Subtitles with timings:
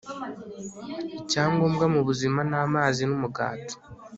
[1.19, 3.73] icya ngombwa mu buzima, ni amazi n'umugati